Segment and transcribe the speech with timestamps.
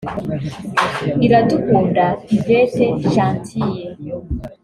[1.25, 3.83] Iradukunda Hyvette Gentille